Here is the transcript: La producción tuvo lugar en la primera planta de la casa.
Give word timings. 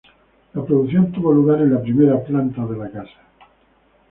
La 0.55 0.65
producción 0.65 1.11
tuvo 1.11 1.31
lugar 1.31 1.61
en 1.61 1.75
la 1.75 1.79
primera 1.83 2.19
planta 2.23 2.65
de 2.65 2.75
la 2.75 2.89
casa. 2.89 3.19